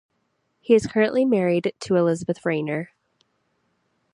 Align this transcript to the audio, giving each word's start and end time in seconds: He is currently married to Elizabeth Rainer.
He 0.61 0.73
is 0.73 0.87
currently 0.87 1.25
married 1.25 1.75
to 1.81 1.95
Elizabeth 1.95 2.43
Rainer. 2.43 2.89